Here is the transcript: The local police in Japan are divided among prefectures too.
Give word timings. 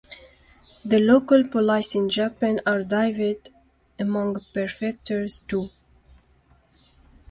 The 0.83 0.97
local 0.97 1.43
police 1.47 1.93
in 1.93 2.09
Japan 2.09 2.59
are 2.65 2.79
divided 2.81 3.49
among 3.99 4.43
prefectures 4.51 5.41
too. 5.47 5.69